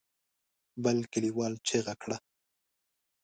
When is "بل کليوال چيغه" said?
0.83-1.93